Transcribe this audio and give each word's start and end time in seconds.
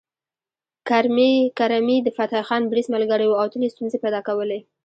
کرمي 1.57 1.97
د 2.01 2.07
فتح 2.17 2.39
خان 2.47 2.63
بړيڅ 2.71 2.87
ملګری 2.95 3.27
و 3.27 3.37
او 3.41 3.47
تل 3.51 3.61
یې 3.65 3.73
ستونزې 3.73 3.97
پيدا 4.03 4.19
کولې 4.27 4.59